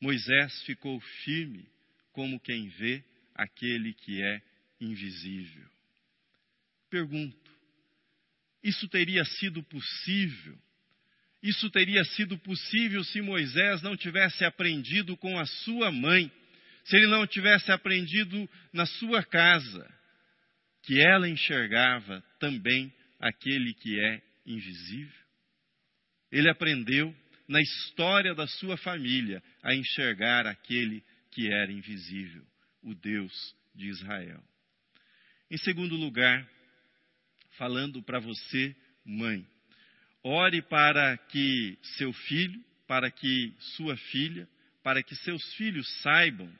Moisés 0.00 0.64
ficou 0.64 0.98
firme 1.24 1.64
como 2.12 2.40
quem 2.40 2.68
vê 2.68 3.02
aquele 3.34 3.94
que 3.94 4.22
é 4.22 4.42
invisível. 4.80 5.68
Pergunto: 6.90 7.50
isso 8.62 8.86
teria 8.88 9.24
sido 9.24 9.62
possível? 9.62 10.58
Isso 11.42 11.68
teria 11.70 12.04
sido 12.04 12.38
possível 12.38 13.02
se 13.02 13.20
Moisés 13.20 13.82
não 13.82 13.96
tivesse 13.96 14.44
aprendido 14.44 15.16
com 15.16 15.38
a 15.38 15.44
sua 15.44 15.90
mãe, 15.90 16.30
se 16.84 16.96
ele 16.96 17.08
não 17.08 17.26
tivesse 17.26 17.72
aprendido 17.72 18.48
na 18.72 18.86
sua 18.86 19.24
casa, 19.24 19.92
que 20.84 21.00
ela 21.00 21.28
enxergava 21.28 22.22
também 22.38 22.92
aquele 23.18 23.74
que 23.74 23.98
é 23.98 24.22
invisível. 24.46 25.22
Ele 26.30 26.48
aprendeu 26.48 27.14
na 27.48 27.60
história 27.60 28.34
da 28.34 28.46
sua 28.46 28.76
família 28.76 29.42
a 29.62 29.74
enxergar 29.74 30.46
aquele 30.46 31.02
que 31.32 31.52
era 31.52 31.72
invisível, 31.72 32.46
o 32.82 32.94
Deus 32.94 33.56
de 33.74 33.88
Israel. 33.88 34.42
Em 35.50 35.58
segundo 35.58 35.96
lugar, 35.96 36.48
falando 37.58 38.02
para 38.02 38.20
você, 38.20 38.74
mãe, 39.04 39.46
ore 40.22 40.62
para 40.62 41.16
que 41.16 41.78
seu 41.96 42.12
filho, 42.12 42.62
para 42.86 43.10
que 43.10 43.54
sua 43.76 43.96
filha, 43.96 44.48
para 44.82 45.02
que 45.02 45.14
seus 45.16 45.42
filhos 45.54 45.86
saibam 46.02 46.52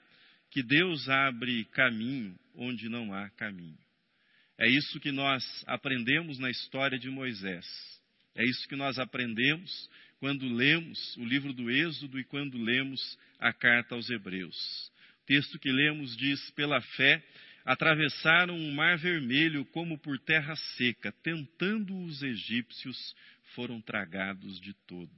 que 0.51 0.63
Deus 0.63 1.09
abre 1.09 1.65
caminho 1.67 2.39
onde 2.55 2.89
não 2.89 3.13
há 3.15 3.31
caminho. 3.31 3.79
É 4.59 4.69
isso 4.69 5.01
que 5.01 5.11
nós 5.11 5.43
aprendemos 5.67 6.39
na 6.39 6.51
história 6.51 6.99
de 6.99 7.09
Moisés. 7.09 7.67
É 8.35 8.45
isso 8.45 8.69
que 8.69 8.77
nós 8.77 8.99
aprendemos 8.99 9.91
quando 10.23 10.47
lemos 10.47 11.17
o 11.17 11.25
livro 11.25 11.53
do 11.53 11.69
Êxodo 11.69 12.17
e 12.17 12.23
quando 12.23 12.57
lemos 12.57 13.19
a 13.41 13.53
carta 13.53 13.97
aos 13.97 14.09
Hebreus. 14.09 14.89
O 15.21 15.27
texto 15.27 15.59
que 15.59 15.73
lemos 15.73 16.17
diz: 16.17 16.49
pela 16.53 16.81
fé, 16.81 17.21
atravessaram 17.65 18.57
o 18.57 18.73
mar 18.73 18.97
vermelho 18.99 19.65
como 19.65 19.99
por 19.99 20.17
terra 20.21 20.55
seca, 20.77 21.11
tentando 21.25 21.99
os 22.05 22.23
egípcios, 22.23 23.17
foram 23.57 23.81
tragados 23.81 24.61
de 24.61 24.73
todo. 24.87 25.11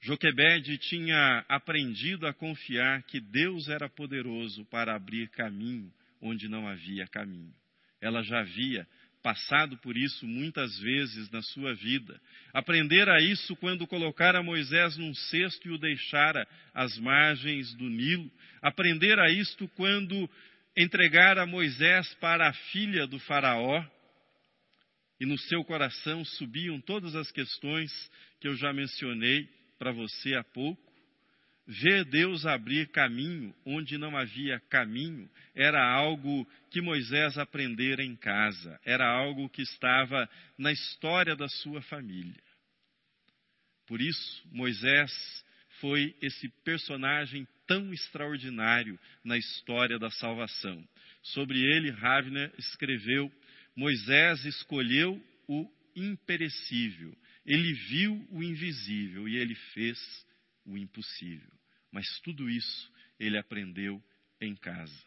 Joquebede 0.00 0.78
tinha 0.78 1.44
aprendido 1.46 2.26
a 2.26 2.32
confiar 2.32 3.02
que 3.02 3.20
Deus 3.20 3.68
era 3.68 3.86
poderoso 3.86 4.64
para 4.70 4.94
abrir 4.94 5.28
caminho 5.28 5.92
onde 6.22 6.48
não 6.48 6.66
havia 6.66 7.06
caminho. 7.06 7.54
Ela 8.00 8.22
já 8.22 8.40
havia 8.40 8.88
passado 9.22 9.76
por 9.78 9.96
isso 9.96 10.26
muitas 10.26 10.78
vezes 10.78 11.30
na 11.30 11.42
sua 11.42 11.74
vida. 11.74 12.20
Aprendera 12.52 13.20
isso 13.22 13.54
quando 13.56 13.86
colocara 13.86 14.42
Moisés 14.42 14.96
num 14.96 15.14
cesto 15.14 15.68
e 15.68 15.70
o 15.70 15.78
deixara 15.78 16.46
às 16.72 16.96
margens 16.98 17.74
do 17.74 17.88
Nilo. 17.88 18.30
Aprendera 18.62 19.30
isto 19.30 19.68
quando 19.68 20.28
entregara 20.76 21.46
Moisés 21.46 22.14
para 22.14 22.48
a 22.48 22.52
filha 22.52 23.06
do 23.06 23.18
Faraó. 23.20 23.84
E 25.20 25.26
no 25.26 25.36
seu 25.36 25.64
coração 25.64 26.24
subiam 26.24 26.80
todas 26.80 27.16
as 27.16 27.30
questões 27.32 27.92
que 28.40 28.46
eu 28.46 28.54
já 28.54 28.72
mencionei 28.72 29.48
para 29.78 29.90
você 29.90 30.34
há 30.34 30.44
pouco. 30.44 30.87
Ver 31.70 32.06
Deus 32.06 32.46
abrir 32.46 32.88
caminho 32.88 33.54
onde 33.62 33.98
não 33.98 34.16
havia 34.16 34.58
caminho 34.70 35.28
era 35.54 35.86
algo 35.86 36.48
que 36.70 36.80
Moisés 36.80 37.36
aprendera 37.36 38.02
em 38.02 38.16
casa, 38.16 38.80
era 38.86 39.06
algo 39.06 39.50
que 39.50 39.60
estava 39.60 40.26
na 40.56 40.72
história 40.72 41.36
da 41.36 41.46
sua 41.46 41.82
família. 41.82 42.42
Por 43.86 44.00
isso, 44.00 44.48
Moisés 44.50 45.12
foi 45.78 46.16
esse 46.22 46.48
personagem 46.64 47.46
tão 47.66 47.92
extraordinário 47.92 48.98
na 49.22 49.36
história 49.36 49.98
da 49.98 50.08
salvação. 50.08 50.82
Sobre 51.22 51.60
ele, 51.60 51.90
Ravner 51.90 52.50
escreveu: 52.56 53.30
Moisés 53.76 54.42
escolheu 54.46 55.22
o 55.46 55.70
imperecível, 55.94 57.14
ele 57.44 57.74
viu 57.74 58.26
o 58.30 58.42
invisível 58.42 59.28
e 59.28 59.36
ele 59.36 59.54
fez 59.74 59.98
o 60.64 60.78
impossível. 60.78 61.57
Mas 61.92 62.06
tudo 62.20 62.48
isso 62.48 62.92
ele 63.18 63.38
aprendeu 63.38 64.02
em 64.40 64.54
casa. 64.54 65.04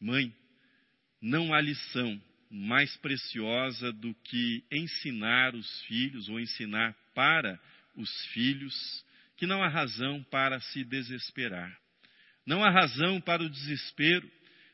Mãe, 0.00 0.34
não 1.20 1.52
há 1.54 1.60
lição 1.60 2.20
mais 2.50 2.96
preciosa 2.98 3.92
do 3.92 4.14
que 4.14 4.64
ensinar 4.70 5.54
os 5.54 5.82
filhos 5.82 6.28
ou 6.28 6.38
ensinar 6.38 6.94
para 7.14 7.58
os 7.96 8.10
filhos 8.26 9.04
que 9.36 9.46
não 9.46 9.62
há 9.62 9.68
razão 9.68 10.22
para 10.24 10.60
se 10.60 10.84
desesperar. 10.84 11.76
Não 12.46 12.62
há 12.62 12.70
razão 12.70 13.20
para 13.20 13.42
o 13.42 13.50
desespero. 13.50 14.30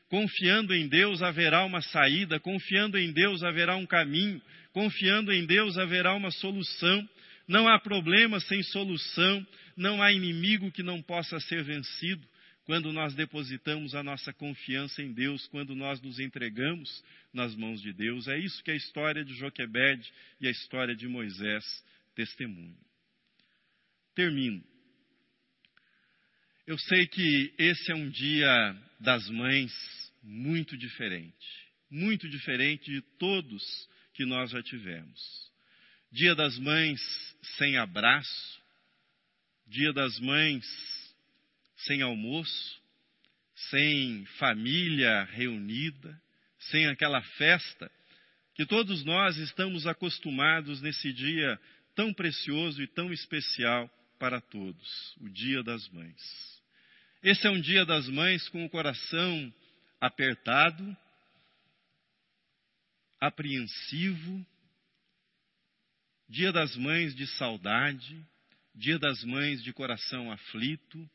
Confiando 0.09 0.75
em 0.75 0.87
Deus 0.87 1.23
haverá 1.23 1.65
uma 1.65 1.81
saída, 1.81 2.39
confiando 2.39 2.99
em 2.99 3.11
Deus 3.11 3.41
haverá 3.41 3.75
um 3.75 3.85
caminho, 3.85 4.39
confiando 4.71 5.33
em 5.33 5.45
Deus 5.45 5.77
haverá 5.77 6.13
uma 6.13 6.29
solução. 6.29 7.09
Não 7.47 7.67
há 7.67 7.79
problema 7.79 8.39
sem 8.41 8.61
solução, 8.61 9.45
não 9.75 10.01
há 10.01 10.11
inimigo 10.11 10.71
que 10.71 10.83
não 10.83 11.01
possa 11.01 11.39
ser 11.39 11.63
vencido 11.63 12.27
quando 12.65 12.93
nós 12.93 13.13
depositamos 13.13 13.93
a 13.93 14.01
nossa 14.01 14.31
confiança 14.33 15.01
em 15.01 15.11
Deus, 15.11 15.47
quando 15.47 15.75
nós 15.75 16.01
nos 16.01 16.19
entregamos 16.19 17.03
nas 17.33 17.55
mãos 17.55 17.81
de 17.81 17.91
Deus. 17.91 18.27
É 18.27 18.37
isso 18.37 18.63
que 18.63 18.71
a 18.71 18.75
história 18.75 19.23
de 19.23 19.33
Joquebed 19.35 20.09
e 20.39 20.47
a 20.47 20.51
história 20.51 20.95
de 20.95 21.07
Moisés 21.07 21.63
testemunham. 22.15 22.77
Termino. 24.15 24.63
Eu 26.65 26.77
sei 26.77 27.05
que 27.07 27.53
esse 27.57 27.91
é 27.91 27.95
um 27.95 28.09
dia 28.09 28.75
das 28.99 29.29
mães 29.29 29.73
muito 30.21 30.77
diferente, 30.77 31.47
muito 31.89 32.29
diferente 32.29 32.89
de 32.89 33.01
todos 33.19 33.89
que 34.13 34.25
nós 34.25 34.51
já 34.51 34.63
tivemos. 34.63 35.51
Dia 36.09 36.33
das 36.33 36.57
mães 36.59 37.01
sem 37.57 37.75
abraço, 37.75 38.62
dia 39.73 39.91
das 39.91 40.19
mães 40.19 40.63
sem 41.77 42.03
almoço, 42.03 42.79
sem 43.71 44.23
família 44.37 45.23
reunida, 45.23 46.21
sem 46.59 46.85
aquela 46.85 47.23
festa 47.23 47.91
que 48.53 48.67
todos 48.67 49.03
nós 49.03 49.35
estamos 49.37 49.87
acostumados 49.87 50.79
nesse 50.79 51.11
dia 51.11 51.59
tão 51.95 52.13
precioso 52.13 52.83
e 52.83 52.87
tão 52.87 53.11
especial 53.11 53.89
para 54.19 54.39
todos, 54.39 55.15
o 55.19 55.27
Dia 55.27 55.63
das 55.63 55.89
Mães. 55.89 56.61
Esse 57.23 57.47
é 57.47 57.49
um 57.49 57.59
Dia 57.59 57.83
das 57.83 58.07
Mães 58.07 58.47
com 58.49 58.63
o 58.63 58.69
coração 58.69 59.51
apertado, 59.99 60.95
apreensivo, 63.19 64.45
Dia 66.29 66.51
das 66.51 66.75
Mães 66.77 67.15
de 67.15 67.25
saudade, 67.25 68.23
Dia 68.75 68.97
das 68.97 69.23
Mães 69.23 69.61
de 69.61 69.71
coração 69.71 70.31
aflito. 70.31 71.07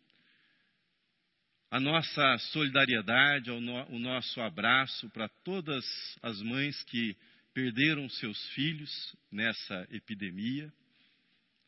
A 1.69 1.81
nossa 1.81 2.39
solidariedade, 2.53 3.51
o 3.51 3.99
nosso 3.99 4.41
abraço 4.41 5.11
para 5.11 5.29
todas 5.43 5.85
as 6.23 6.41
mães 6.41 6.85
que 6.85 7.17
perderam 7.53 8.09
seus 8.11 8.41
filhos 8.51 9.17
nessa 9.31 9.89
epidemia, 9.91 10.73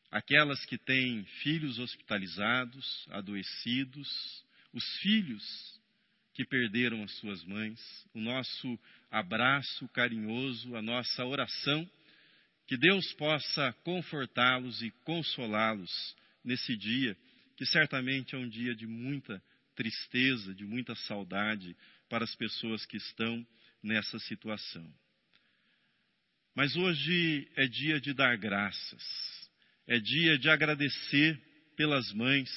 aquelas 0.09 0.65
que 0.65 0.77
têm 0.77 1.25
filhos 1.43 1.77
hospitalizados, 1.77 3.05
adoecidos, 3.11 4.09
os 4.71 4.83
filhos 4.99 5.81
que 6.33 6.45
perderam 6.45 7.03
as 7.03 7.11
suas 7.17 7.43
mães, 7.43 8.07
o 8.13 8.21
nosso 8.21 8.79
abraço 9.11 9.89
carinhoso, 9.89 10.73
a 10.77 10.81
nossa 10.81 11.25
oração 11.25 11.87
que 12.71 12.77
Deus 12.77 13.11
possa 13.15 13.73
confortá-los 13.83 14.81
e 14.81 14.91
consolá-los 15.03 15.91
nesse 16.41 16.77
dia, 16.77 17.17
que 17.57 17.65
certamente 17.65 18.33
é 18.33 18.37
um 18.37 18.47
dia 18.47 18.73
de 18.73 18.87
muita 18.87 19.43
tristeza, 19.75 20.55
de 20.55 20.63
muita 20.63 20.95
saudade 20.95 21.75
para 22.07 22.23
as 22.23 22.33
pessoas 22.33 22.85
que 22.85 22.95
estão 22.95 23.45
nessa 23.83 24.17
situação. 24.19 24.89
Mas 26.55 26.73
hoje 26.77 27.45
é 27.57 27.67
dia 27.67 27.99
de 27.99 28.13
dar 28.13 28.37
graças, 28.37 29.03
é 29.85 29.99
dia 29.99 30.39
de 30.39 30.49
agradecer 30.49 31.37
pelas 31.75 32.09
mães, 32.13 32.49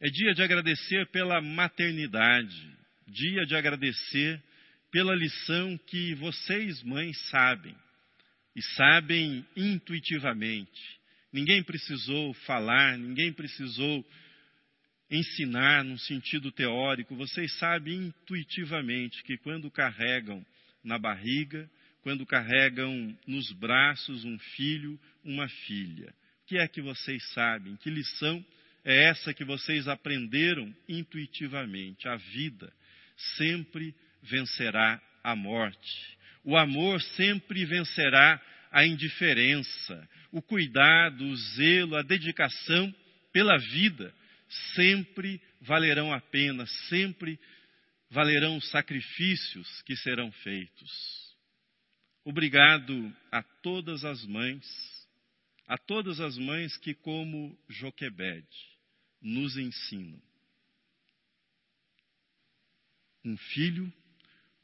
é 0.00 0.08
dia 0.08 0.32
de 0.32 0.42
agradecer 0.42 1.06
pela 1.10 1.42
maternidade, 1.42 2.74
dia 3.06 3.44
de 3.44 3.54
agradecer 3.54 4.42
pela 4.90 5.14
lição 5.14 5.76
que 5.76 6.14
vocês, 6.14 6.82
mães, 6.82 7.18
sabem 7.28 7.76
e 8.54 8.62
sabem 8.76 9.44
intuitivamente. 9.56 11.00
Ninguém 11.32 11.62
precisou 11.62 12.34
falar, 12.34 12.98
ninguém 12.98 13.32
precisou 13.32 14.04
ensinar 15.10 15.84
num 15.84 15.98
sentido 15.98 16.52
teórico, 16.52 17.16
vocês 17.16 17.52
sabem 17.58 18.06
intuitivamente 18.06 19.22
que 19.24 19.36
quando 19.38 19.70
carregam 19.70 20.44
na 20.84 20.98
barriga, 20.98 21.68
quando 22.02 22.24
carregam 22.24 23.16
nos 23.26 23.50
braços 23.52 24.24
um 24.24 24.38
filho, 24.38 24.98
uma 25.24 25.48
filha, 25.48 26.14
o 26.42 26.46
que 26.46 26.58
é 26.58 26.66
que 26.66 26.80
vocês 26.80 27.22
sabem? 27.32 27.76
Que 27.76 27.90
lição 27.90 28.44
é 28.84 29.04
essa 29.04 29.34
que 29.34 29.44
vocês 29.44 29.86
aprenderam 29.88 30.74
intuitivamente? 30.88 32.08
A 32.08 32.16
vida 32.16 32.72
sempre 33.36 33.94
vencerá 34.22 35.00
a 35.22 35.36
morte. 35.36 36.18
O 36.44 36.56
amor 36.56 37.00
sempre 37.02 37.64
vencerá 37.64 38.40
a 38.70 38.86
indiferença. 38.86 40.08
O 40.32 40.40
cuidado, 40.40 41.24
o 41.24 41.36
zelo, 41.36 41.96
a 41.96 42.02
dedicação 42.02 42.94
pela 43.32 43.56
vida 43.58 44.14
sempre 44.74 45.40
valerão 45.60 46.12
a 46.12 46.20
pena, 46.20 46.66
sempre 46.88 47.38
valerão 48.10 48.56
os 48.56 48.68
sacrifícios 48.70 49.82
que 49.82 49.96
serão 49.96 50.32
feitos. 50.32 51.20
Obrigado 52.24 53.14
a 53.30 53.42
todas 53.42 54.04
as 54.04 54.24
mães, 54.24 54.66
a 55.66 55.78
todas 55.78 56.20
as 56.20 56.36
mães 56.36 56.76
que, 56.76 56.94
como 56.94 57.56
Joquebed, 57.68 58.46
nos 59.20 59.56
ensinam. 59.56 60.20
Um 63.24 63.36
filho 63.36 63.92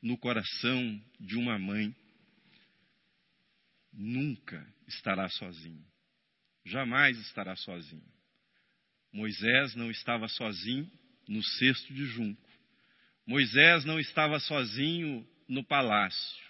no 0.06 0.16
coração 0.16 1.02
de 1.18 1.34
uma 1.36 1.58
mãe 1.58 1.92
nunca 3.92 4.64
estará 4.86 5.28
sozinho. 5.28 5.84
Jamais 6.64 7.18
estará 7.18 7.56
sozinho. 7.56 8.06
Moisés 9.12 9.74
não 9.74 9.90
estava 9.90 10.28
sozinho 10.28 10.88
no 11.26 11.42
cesto 11.42 11.92
de 11.92 12.06
junco. 12.06 12.48
Moisés 13.26 13.84
não 13.84 13.98
estava 13.98 14.38
sozinho 14.38 15.28
no 15.48 15.64
palácio. 15.64 16.44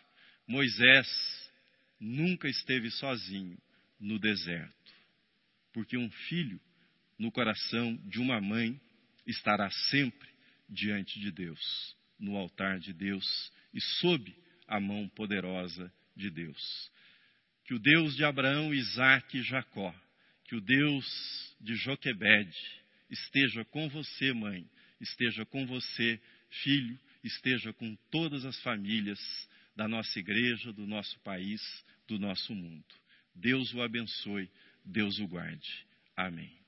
Moisés 0.47 1.51
nunca 1.99 2.51
esteve 2.51 2.91
sozinho 2.91 3.57
no 3.99 4.19
deserto. 4.19 4.93
Porque 5.73 5.97
um 5.97 6.11
filho 6.11 6.61
no 7.19 7.33
coração 7.33 7.97
de 8.05 8.21
uma 8.21 8.39
mãe 8.39 8.79
estará 9.27 9.71
sempre 9.89 10.29
diante 10.69 11.19
de 11.19 11.31
Deus, 11.31 11.96
no 12.19 12.37
altar 12.37 12.79
de 12.79 12.93
Deus 12.93 13.53
e 13.73 13.81
sob 14.01 14.35
a 14.67 14.81
mão 14.81 15.09
poderosa 15.09 15.93
de 16.17 16.31
Deus. 16.31 16.91
Que 17.65 17.75
o 17.75 17.79
Deus 17.79 18.15
de 18.17 18.25
Abraão, 18.25 18.73
Isaque 18.73 19.39
e 19.39 19.43
Jacó, 19.43 19.95
que 20.45 20.55
o 20.55 20.61
Deus 20.61 21.57
de 21.61 21.75
Joquebed 21.75 22.53
esteja 23.11 23.65
com 23.65 23.89
você, 23.89 24.33
mãe, 24.33 24.69
esteja 25.01 25.45
com 25.45 25.67
você, 25.67 26.21
filho, 26.63 26.99
esteja 27.23 27.73
com 27.73 27.95
todas 28.11 28.45
as 28.45 28.59
famílias 28.63 29.21
da 29.75 29.87
nossa 29.87 30.19
igreja, 30.19 30.73
do 30.73 30.87
nosso 30.87 31.19
país, 31.21 31.61
do 32.07 32.19
nosso 32.19 32.55
mundo. 32.55 32.87
Deus 33.35 33.75
o 33.75 33.83
abençoe, 33.83 34.51
Deus 34.85 35.19
o 35.19 35.27
guarde. 35.27 35.87
Amém. 36.17 36.66